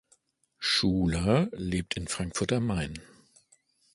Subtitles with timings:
[0.57, 2.97] Schuler lebt in Frankfurt am Main.